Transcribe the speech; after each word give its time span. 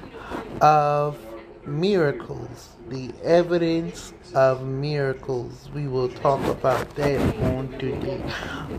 of 0.62 1.18
miracles. 1.66 2.70
The 2.92 3.10
evidence 3.24 4.12
of 4.34 4.66
miracles. 4.66 5.70
We 5.74 5.88
will 5.88 6.10
talk 6.10 6.46
about 6.46 6.94
that 6.98 7.22
on 7.38 7.70
today. 7.80 8.22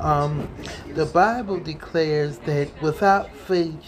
Um, 0.00 0.50
the 0.94 1.06
Bible 1.06 1.58
declares 1.58 2.36
that 2.40 2.68
without 2.82 3.34
faith, 3.34 3.82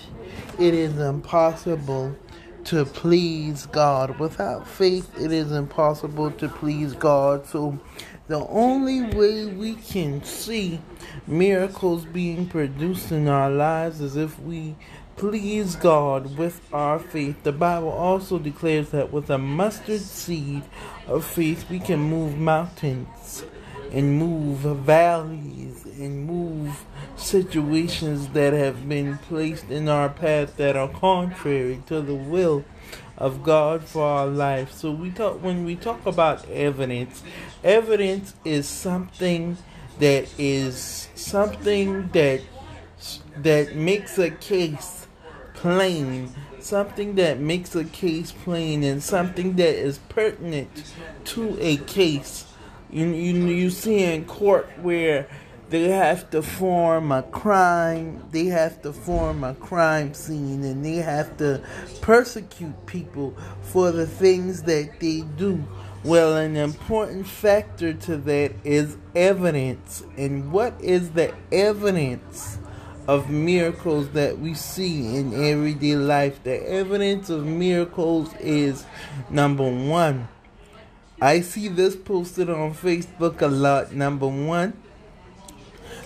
it 0.58 0.72
is 0.72 0.98
impossible 0.98 2.16
to 2.64 2.86
please 2.86 3.66
God. 3.66 4.18
Without 4.18 4.66
faith, 4.66 5.10
it 5.20 5.30
is 5.30 5.52
impossible 5.52 6.30
to 6.30 6.48
please 6.48 6.94
God. 6.94 7.44
So, 7.46 7.78
the 8.26 8.46
only 8.48 9.02
way 9.14 9.44
we 9.44 9.74
can 9.74 10.24
see 10.24 10.80
miracles 11.26 12.06
being 12.06 12.48
produced 12.48 13.12
in 13.12 13.28
our 13.28 13.50
lives 13.50 14.00
is 14.00 14.16
if 14.16 14.40
we 14.40 14.74
please 15.16 15.76
God 15.76 16.36
with 16.36 16.60
our 16.72 16.98
faith. 16.98 17.42
The 17.42 17.52
Bible 17.52 17.90
also 17.90 18.38
declares 18.38 18.90
that 18.90 19.12
with 19.12 19.30
a 19.30 19.38
mustard 19.38 20.00
seed 20.00 20.62
of 21.06 21.24
faith, 21.24 21.68
we 21.70 21.78
can 21.78 22.00
move 22.00 22.38
mountains 22.38 23.44
and 23.92 24.18
move 24.18 24.58
valleys 24.58 25.84
and 25.84 26.26
move 26.26 26.84
situations 27.16 28.28
that 28.28 28.52
have 28.52 28.88
been 28.88 29.18
placed 29.18 29.70
in 29.70 29.88
our 29.88 30.08
path 30.08 30.56
that 30.56 30.76
are 30.76 30.88
contrary 30.88 31.82
to 31.86 32.00
the 32.00 32.14
will 32.14 32.64
of 33.16 33.44
God 33.44 33.84
for 33.84 34.02
our 34.02 34.26
life. 34.26 34.72
So 34.72 34.90
we 34.90 35.10
talk 35.10 35.42
when 35.42 35.64
we 35.64 35.76
talk 35.76 36.04
about 36.06 36.48
evidence, 36.50 37.22
evidence 37.62 38.34
is 38.44 38.68
something 38.68 39.56
that 40.00 40.28
is 40.38 41.08
something 41.14 42.08
that 42.08 42.40
that 43.38 43.74
makes 43.76 44.18
a 44.18 44.30
case 44.30 45.06
plain, 45.54 46.32
something 46.60 47.14
that 47.16 47.38
makes 47.40 47.74
a 47.74 47.84
case 47.84 48.32
plain, 48.32 48.82
and 48.82 49.02
something 49.02 49.56
that 49.56 49.74
is 49.74 49.98
pertinent 50.08 50.92
to 51.24 51.56
a 51.60 51.76
case. 51.78 52.46
You, 52.90 53.06
you, 53.06 53.46
you 53.46 53.70
see 53.70 54.02
in 54.02 54.24
court 54.24 54.68
where 54.80 55.26
they 55.70 55.88
have 55.88 56.30
to 56.30 56.42
form 56.42 57.10
a 57.10 57.22
crime, 57.22 58.22
they 58.30 58.46
have 58.46 58.82
to 58.82 58.92
form 58.92 59.42
a 59.42 59.54
crime 59.54 60.14
scene, 60.14 60.62
and 60.62 60.84
they 60.84 60.96
have 60.96 61.36
to 61.38 61.62
persecute 62.00 62.86
people 62.86 63.36
for 63.62 63.90
the 63.90 64.06
things 64.06 64.62
that 64.64 65.00
they 65.00 65.22
do. 65.22 65.64
Well, 66.04 66.36
an 66.36 66.56
important 66.56 67.26
factor 67.26 67.94
to 67.94 68.18
that 68.18 68.52
is 68.62 68.98
evidence. 69.16 70.04
And 70.18 70.52
what 70.52 70.78
is 70.78 71.12
the 71.12 71.34
evidence? 71.50 72.58
Of 73.06 73.30
miracles 73.30 74.10
that 74.10 74.38
we 74.38 74.54
see 74.54 75.16
in 75.16 75.32
everyday 75.34 75.96
life. 75.96 76.42
The 76.42 76.62
evidence 76.68 77.30
of 77.30 77.44
miracles 77.44 78.32
is 78.40 78.84
number 79.30 79.70
one. 79.70 80.28
I 81.20 81.40
see 81.40 81.68
this 81.68 81.96
posted 81.96 82.50
on 82.50 82.74
Facebook 82.74 83.40
a 83.40 83.46
lot. 83.46 83.92
Number 83.92 84.26
one, 84.26 84.74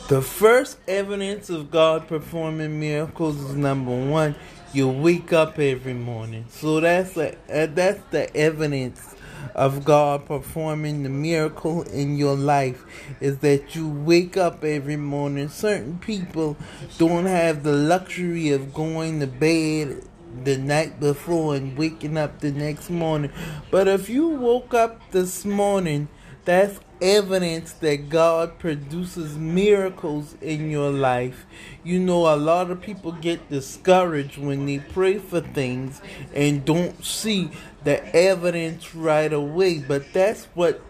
the 0.08 0.22
first 0.22 0.78
evidence 0.86 1.50
of 1.50 1.70
God 1.70 2.08
performing 2.08 2.78
miracles 2.80 3.36
is 3.40 3.54
number 3.54 3.90
one. 3.90 4.34
You 4.72 4.88
wake 4.88 5.32
up 5.32 5.58
every 5.58 5.94
morning, 5.94 6.44
so 6.50 6.80
that's 6.80 7.16
a, 7.16 7.32
uh, 7.50 7.66
that's 7.66 8.00
the 8.10 8.34
evidence 8.36 9.14
of 9.54 9.84
God 9.84 10.26
performing 10.26 11.02
the 11.02 11.08
miracle 11.08 11.82
in 11.82 12.16
your 12.16 12.36
life 12.36 12.84
is 13.20 13.38
that 13.38 13.74
you 13.74 13.88
wake 13.88 14.36
up 14.36 14.64
every 14.64 14.96
morning. 14.96 15.48
Certain 15.48 15.98
people 15.98 16.56
don't 16.98 17.26
have 17.26 17.62
the 17.62 17.72
luxury 17.72 18.50
of 18.50 18.74
going 18.74 19.20
to 19.20 19.26
bed 19.26 20.02
the 20.44 20.56
night 20.58 21.00
before 21.00 21.56
and 21.56 21.76
waking 21.76 22.16
up 22.16 22.40
the 22.40 22.52
next 22.52 22.90
morning. 22.90 23.32
But 23.70 23.88
if 23.88 24.08
you 24.08 24.28
woke 24.28 24.74
up 24.74 25.10
this 25.10 25.44
morning, 25.44 26.08
that's 26.44 26.80
evidence 27.00 27.72
that 27.74 28.08
God 28.08 28.58
produces 28.58 29.36
miracles 29.36 30.34
in 30.40 30.70
your 30.70 30.90
life. 30.90 31.46
You 31.84 31.98
know, 31.98 32.32
a 32.32 32.36
lot 32.36 32.70
of 32.70 32.80
people 32.80 33.12
get 33.12 33.50
discouraged 33.50 34.38
when 34.38 34.66
they 34.66 34.78
pray 34.78 35.18
for 35.18 35.40
things 35.40 36.00
and 36.34 36.64
don't 36.64 37.04
see 37.04 37.50
the 37.88 38.14
evidence 38.14 38.94
right 38.94 39.32
away, 39.32 39.78
but 39.78 40.12
that's 40.12 40.44
what 40.52 40.82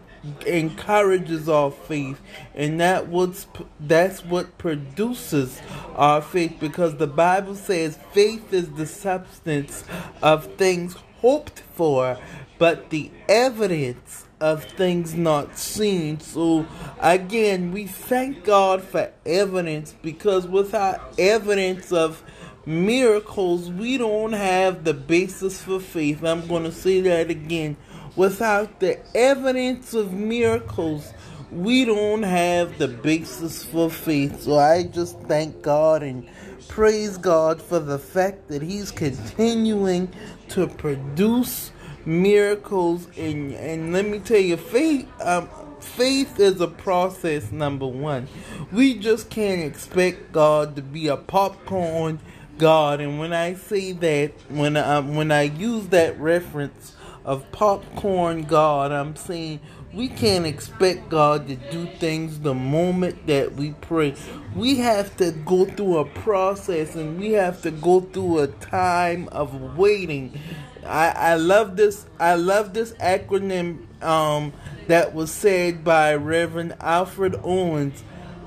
encourages 0.44 1.48
our 1.48 1.70
faith 1.70 2.20
and 2.56 2.80
that 2.80 3.06
what's 3.06 3.46
that's 3.78 4.24
what 4.24 4.58
produces 4.58 5.62
our 5.94 6.20
faith 6.20 6.56
because 6.58 6.96
the 6.96 7.06
bible 7.06 7.54
says 7.54 7.96
faith 8.12 8.52
is 8.52 8.68
the 8.72 8.84
substance 8.84 9.84
of 10.20 10.44
things 10.56 10.96
hoped 11.20 11.60
for 11.72 12.18
but 12.58 12.90
the 12.90 13.12
evidence 13.28 14.26
of 14.40 14.64
things 14.64 15.14
not 15.14 15.58
seen. 15.58 16.20
So, 16.20 16.66
again, 17.00 17.72
we 17.72 17.86
thank 17.86 18.44
God 18.44 18.82
for 18.82 19.12
evidence 19.26 19.94
because 20.02 20.46
without 20.46 21.14
evidence 21.18 21.92
of 21.92 22.22
miracles, 22.68 23.70
we 23.70 23.96
don't 23.96 24.34
have 24.34 24.84
the 24.84 24.92
basis 24.92 25.62
for 25.62 25.80
faith. 25.80 26.22
I'm 26.22 26.46
going 26.46 26.64
to 26.64 26.72
say 26.72 27.00
that 27.00 27.30
again. 27.30 27.78
Without 28.14 28.80
the 28.80 28.98
evidence 29.16 29.94
of 29.94 30.12
miracles, 30.12 31.12
we 31.50 31.86
don't 31.86 32.24
have 32.24 32.76
the 32.78 32.88
basis 32.88 33.64
for 33.64 33.88
faith. 33.90 34.42
So 34.42 34.58
I 34.58 34.82
just 34.84 35.18
thank 35.20 35.62
God 35.62 36.02
and 36.02 36.28
praise 36.68 37.16
God 37.16 37.62
for 37.62 37.78
the 37.78 37.98
fact 37.98 38.48
that 38.48 38.60
He's 38.60 38.90
continuing 38.90 40.12
to 40.50 40.66
produce 40.66 41.72
miracles 42.04 43.06
and 43.18 43.52
and 43.52 43.92
let 43.92 44.06
me 44.06 44.18
tell 44.18 44.40
you 44.40 44.56
faith 44.56 45.06
um 45.20 45.46
faith 45.80 46.40
is 46.40 46.58
a 46.60 46.66
process 46.66 47.52
number 47.52 47.86
one 47.86 48.26
we 48.72 48.94
just 48.94 49.28
can't 49.28 49.60
expect 49.60 50.32
god 50.32 50.74
to 50.74 50.80
be 50.80 51.06
a 51.08 51.16
popcorn 51.18 52.18
god 52.58 53.00
and 53.00 53.18
when 53.18 53.32
i 53.32 53.54
say 53.54 53.92
that 53.92 54.32
when 54.48 54.76
i 54.76 55.00
when 55.00 55.30
i 55.30 55.42
use 55.42 55.88
that 55.88 56.18
reference 56.20 56.94
of 57.24 57.50
popcorn 57.52 58.42
god 58.42 58.92
i'm 58.92 59.16
saying 59.16 59.60
we 59.92 60.08
can't 60.08 60.44
expect 60.44 61.08
God 61.08 61.48
to 61.48 61.56
do 61.56 61.86
things 61.98 62.40
the 62.40 62.54
moment 62.54 63.26
that 63.26 63.54
we 63.54 63.70
pray. 63.80 64.14
We 64.54 64.76
have 64.76 65.16
to 65.16 65.32
go 65.32 65.64
through 65.64 65.98
a 65.98 66.04
process 66.04 66.94
and 66.94 67.18
we 67.18 67.32
have 67.32 67.62
to 67.62 67.70
go 67.70 68.02
through 68.02 68.40
a 68.40 68.46
time 68.48 69.28
of 69.32 69.78
waiting 69.78 70.38
I, 70.84 71.10
I 71.10 71.34
love 71.34 71.76
this 71.76 72.06
I 72.18 72.34
love 72.34 72.74
this 72.74 72.92
acronym 72.94 74.02
um, 74.02 74.52
that 74.86 75.14
was 75.14 75.30
said 75.30 75.84
by 75.84 76.14
Reverend 76.14 76.74
Alfred 76.80 77.36
Owens 77.42 78.02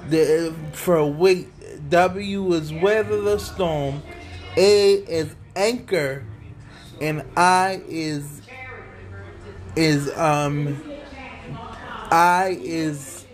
the, 0.10 0.54
for 0.74 1.06
wait 1.06 1.48
W 1.92 2.54
is 2.54 2.74
weather 2.74 3.22
the 3.22 3.38
storm 3.38 4.02
A 4.56 4.94
is 4.94 5.36
anchor 5.56 6.24
and 7.02 7.24
I 7.36 7.84
is 7.88 8.42
is 9.76 10.10
um 10.18 10.82
I 12.10 12.58
is 12.62 13.26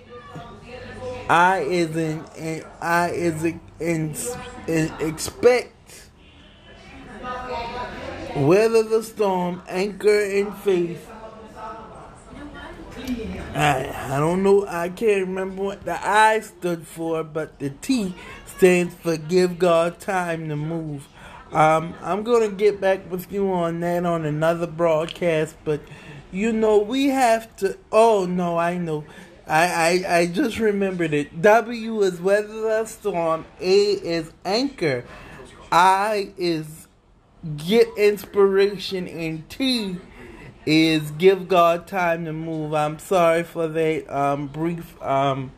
I 1.29 1.59
is 1.59 1.95
in, 1.95 2.25
in 2.35 2.63
I 2.81 3.09
is 3.11 3.43
in, 3.43 3.59
in, 3.79 4.15
in 4.67 4.91
expect 5.01 6.09
weather 8.35 8.83
the 8.83 9.03
storm, 9.03 9.61
anchor 9.67 10.19
in 10.19 10.51
faith. 10.51 11.09
I 13.57 14.15
I 14.15 14.19
don't 14.19 14.43
know. 14.43 14.67
I 14.67 14.89
can't 14.89 15.27
remember 15.27 15.63
what 15.63 15.83
the 15.85 15.97
I 16.07 16.41
stood 16.41 16.85
for, 16.85 17.23
but 17.23 17.57
the 17.59 17.71
T 17.71 18.13
stands 18.45 18.93
for 18.93 19.17
give 19.17 19.57
God 19.57 19.99
time 19.99 20.47
to 20.49 20.55
move. 20.55 21.07
Um, 21.51 21.95
I'm 22.01 22.23
gonna 22.23 22.49
get 22.49 22.79
back 22.79 23.09
with 23.09 23.31
you 23.31 23.51
on 23.51 23.79
that 23.79 24.05
on 24.05 24.25
another 24.25 24.67
broadcast, 24.67 25.55
but 25.63 25.81
you 26.31 26.51
know 26.51 26.77
we 26.77 27.07
have 27.07 27.55
to. 27.57 27.77
Oh 27.91 28.25
no, 28.25 28.57
I 28.57 28.77
know. 28.77 29.05
I, 29.47 30.03
I, 30.05 30.17
I 30.17 30.25
just 30.27 30.59
remembered 30.59 31.13
it. 31.13 31.41
W 31.41 32.01
is 32.03 32.19
weather 32.19 32.61
the 32.61 32.85
storm. 32.85 33.45
A 33.61 33.91
is 33.91 34.31
anchor. 34.43 35.05
I 35.71 36.33
is 36.37 36.87
get 37.55 37.87
inspiration. 37.97 39.07
And 39.07 39.49
T 39.49 39.97
is 40.67 41.11
give 41.11 41.47
God 41.47 41.87
time 41.87 42.25
to 42.25 42.33
move. 42.33 42.73
I'm 42.73 42.99
sorry 42.99 43.43
for 43.43 43.69
that 43.69 44.13
um, 44.13 44.47
brief 44.47 45.01
um, 45.01 45.51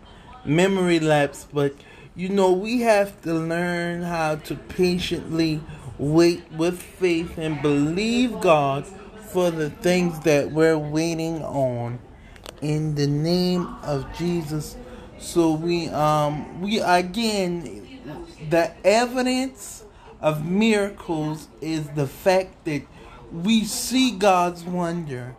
memory 0.45 0.99
lapse, 0.99 1.47
but 1.51 1.73
you 2.15 2.29
know, 2.29 2.51
we 2.51 2.81
have 2.81 3.19
to 3.23 3.33
learn 3.33 4.03
how 4.03 4.35
to 4.35 4.55
patiently 4.55 5.61
wait 5.97 6.43
with 6.51 6.79
faith 6.79 7.39
and 7.39 7.59
believe 7.59 8.39
God 8.39 8.85
for 9.31 9.49
the 9.49 9.71
things 9.71 10.19
that 10.21 10.51
we're 10.51 10.77
waiting 10.77 11.43
on 11.43 11.97
in 12.61 12.93
the 12.93 13.07
name 13.07 13.67
of 13.81 14.05
Jesus. 14.15 14.77
So 15.17 15.53
we 15.53 15.89
um 15.89 16.61
we 16.61 16.81
again 16.81 17.99
the 18.49 18.71
evidence 18.85 19.85
of 20.21 20.45
miracles 20.45 21.47
is 21.61 21.87
the 21.89 22.07
fact 22.07 22.65
that 22.65 22.83
we 23.31 23.63
see 23.63 24.11
God's 24.11 24.63
wonder 24.63 25.35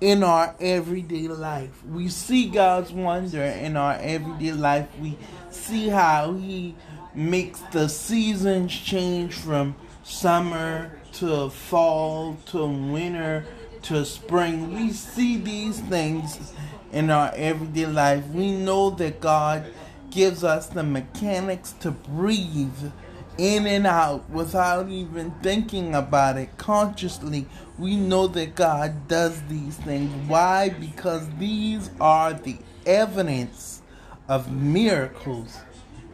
in 0.00 0.22
our 0.22 0.54
everyday 0.60 1.28
life. 1.28 1.84
We 1.86 2.08
see 2.08 2.48
God's 2.48 2.92
wonder 2.92 3.42
in 3.42 3.76
our 3.76 3.94
everyday 3.94 4.52
life. 4.52 4.88
We 5.00 5.16
see 5.50 5.88
how 5.88 6.34
He 6.34 6.74
makes 7.14 7.60
the 7.72 7.88
seasons 7.88 8.72
change 8.72 9.34
from 9.34 9.76
summer 10.02 10.98
to 11.14 11.50
fall 11.50 12.36
to 12.46 12.66
winter 12.66 13.44
to 13.82 14.04
spring. 14.04 14.74
We 14.74 14.92
see 14.92 15.36
these 15.36 15.80
things 15.80 16.52
in 16.92 17.10
our 17.10 17.32
everyday 17.34 17.86
life. 17.86 18.26
We 18.28 18.52
know 18.52 18.90
that 18.90 19.20
God 19.20 19.66
gives 20.10 20.44
us 20.44 20.66
the 20.66 20.82
mechanics 20.82 21.72
to 21.80 21.90
breathe 21.90 22.90
in 23.38 23.66
and 23.66 23.86
out 23.86 24.28
without 24.30 24.88
even 24.88 25.30
thinking 25.42 25.94
about 25.94 26.36
it 26.36 26.56
consciously. 26.58 27.46
We 27.78 27.96
know 27.96 28.26
that 28.28 28.54
God 28.54 29.08
does 29.08 29.42
these 29.48 29.76
things. 29.76 30.12
Why? 30.28 30.68
Because 30.68 31.28
these 31.38 31.90
are 32.00 32.32
the 32.32 32.58
evidence 32.86 33.82
of 34.28 34.52
miracles 34.52 35.58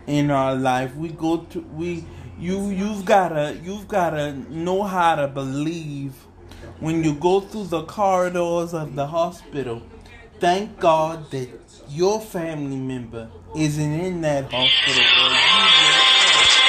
in 0.07 0.31
our 0.31 0.55
life. 0.55 0.95
We 0.95 1.11
go 1.11 1.39
to 1.39 1.61
we 1.61 2.05
you 2.39 2.71
you've 2.71 3.05
gotta 3.05 3.59
you've 3.63 3.89
gotta 3.89 4.33
know 4.51 4.85
how 4.85 5.17
to 5.17 5.29
believe 5.29 6.15
when 6.81 7.03
you 7.03 7.15
go 7.15 7.41
through 7.41 7.65
the 7.65 7.85
corridors 7.85 8.75
of 8.75 8.95
the 8.95 9.07
hospital. 9.07 9.83
Thank 10.39 10.79
God 10.79 11.31
that 11.33 11.49
your 11.89 12.21
family 12.21 12.77
member 12.77 13.29
isn't 13.57 14.01
in 14.01 14.21
that 14.21 14.53
hospital 14.53 16.68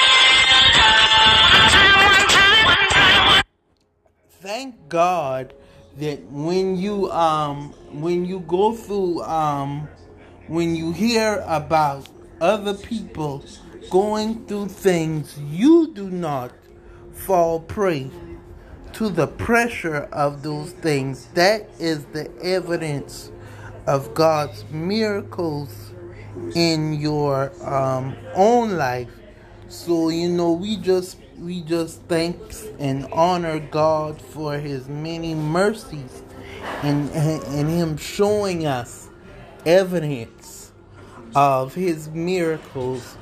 Thank 4.40 4.88
God 4.88 5.54
that 5.98 6.22
when 6.30 6.76
you 6.76 7.10
um 7.10 7.72
when 7.92 8.24
you 8.24 8.40
go 8.40 8.74
through 8.74 9.22
um 9.22 9.88
when 10.48 10.74
you 10.74 10.92
hear 10.92 11.44
about 11.46 12.08
other 12.40 12.74
people 12.74 13.44
going 13.90 14.46
through 14.46 14.68
things, 14.68 15.38
you 15.38 15.92
do 15.94 16.10
not 16.10 16.52
fall 17.12 17.60
prey 17.60 18.10
to 18.94 19.08
the 19.08 19.26
pressure 19.26 20.08
of 20.12 20.42
those 20.42 20.72
things. 20.72 21.26
That 21.34 21.68
is 21.78 22.04
the 22.06 22.30
evidence 22.42 23.30
of 23.86 24.14
God's 24.14 24.64
miracles 24.70 25.92
in 26.54 26.94
your 26.94 27.52
um, 27.66 28.16
own 28.34 28.76
life. 28.76 29.08
So 29.70 30.08
you 30.08 30.28
know, 30.28 30.52
we 30.52 30.76
just 30.76 31.16
we 31.38 31.62
just 31.62 32.02
thank 32.02 32.36
and 32.80 33.06
honor 33.12 33.60
God 33.60 34.20
for 34.20 34.58
His 34.58 34.88
many 34.88 35.34
mercies 35.34 36.22
and 36.82 37.08
and 37.10 37.70
Him 37.70 37.96
showing 37.96 38.66
us 38.66 39.08
evidence 39.64 40.72
of 41.34 41.74
His 41.74 42.08
miracles 42.08 43.16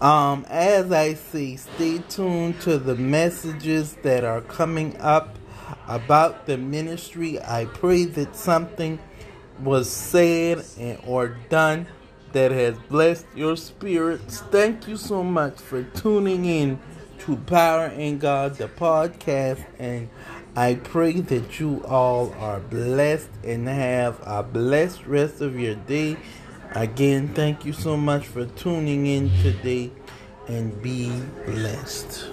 um, 0.00 0.46
as 0.48 0.90
I 0.92 1.12
say, 1.12 1.56
stay 1.56 1.98
tuned 2.08 2.58
to 2.62 2.78
the 2.78 2.94
messages 2.94 3.96
that 4.02 4.24
are 4.24 4.40
coming 4.40 4.96
up 4.98 5.36
about 5.86 6.46
the 6.46 6.56
ministry. 6.56 7.38
I 7.38 7.66
pray 7.66 8.06
that 8.06 8.34
something 8.34 8.98
was 9.62 9.90
said 9.90 10.64
and 10.78 10.98
or 11.06 11.36
done 11.50 11.86
that 12.32 12.50
has 12.52 12.76
blessed 12.88 13.26
your 13.34 13.56
spirits. 13.56 14.40
Thank 14.50 14.88
you 14.88 14.96
so 14.96 15.22
much 15.22 15.58
for 15.58 15.82
tuning 15.82 16.44
in 16.44 16.78
to 17.20 17.36
Power 17.36 17.86
in 17.86 18.18
God, 18.18 18.56
the 18.56 18.68
podcast, 18.68 19.64
and 19.78 20.08
I 20.56 20.74
pray 20.74 21.20
that 21.20 21.60
you 21.60 21.84
all 21.84 22.34
are 22.38 22.60
blessed 22.60 23.30
and 23.44 23.68
have 23.68 24.20
a 24.24 24.42
blessed 24.42 25.06
rest 25.06 25.40
of 25.40 25.58
your 25.58 25.74
day. 25.74 26.16
Again, 26.72 27.28
thank 27.28 27.64
you 27.64 27.72
so 27.72 27.96
much 27.96 28.26
for 28.26 28.46
tuning 28.46 29.06
in 29.06 29.30
today 29.42 29.90
and 30.48 30.80
be 30.82 31.10
blessed. 31.46 32.26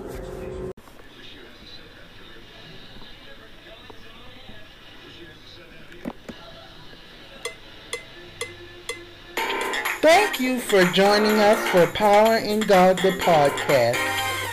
You 10.39 10.59
for 10.59 10.83
joining 10.91 11.39
us 11.39 11.57
for 11.69 11.87
Power 11.87 12.37
in 12.37 12.59
God 12.59 12.97
the 12.97 13.09
podcast. 13.17 13.97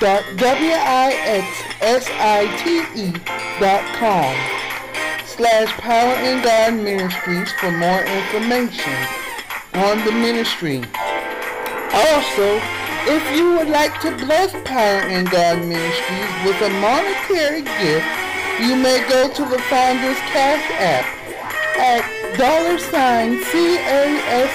dot 0.00 0.24
W-I-X-S-I-T-E 0.36 3.12
dot 3.60 3.84
com 3.94 4.34
slash 5.24 5.70
Power 5.78 6.14
in 6.24 6.42
God 6.42 6.74
Ministries 6.74 7.52
for 7.52 7.70
more 7.70 8.02
information 8.02 9.06
on 9.74 10.04
the 10.04 10.10
ministry. 10.10 10.82
Also, 11.92 12.60
if 13.08 13.24
you 13.36 13.56
would 13.56 13.68
like 13.68 14.00
to 14.02 14.10
bless 14.16 14.52
Power 14.68 15.08
in 15.08 15.24
God 15.24 15.64
Ministries 15.64 16.44
with 16.44 16.60
a 16.60 16.68
monetary 16.80 17.62
gift, 17.62 18.06
you 18.60 18.76
may 18.76 19.00
go 19.08 19.32
to 19.32 19.44
the 19.44 19.58
Founders 19.70 20.18
Cash 20.28 20.70
App 20.76 21.06
at 21.78 22.04
dollar 22.36 22.78
sign 22.78 23.42
C-A-S-O-N-O-N-W-H-E-E-L-Z. 23.44 24.48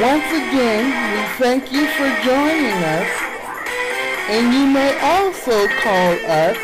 Once 0.00 0.28
again, 0.30 0.84
we 1.12 1.20
thank 1.38 1.72
you 1.72 1.86
for 1.86 2.08
joining 2.22 2.84
us, 2.84 3.10
and 4.28 4.52
you 4.52 4.66
may 4.66 4.92
also 5.00 5.66
call 5.80 6.12
us 6.30 6.56